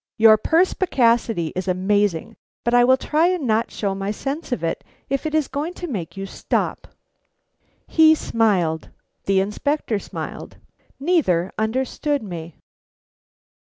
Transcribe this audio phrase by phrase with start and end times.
[0.17, 4.83] "Your perspicacity is amazing, but I will try and not show my sense of it,
[5.11, 6.87] if it is going to make you stop."
[7.85, 8.89] He smiled;
[9.25, 10.57] the Inspector smiled:
[10.99, 12.55] neither understood me.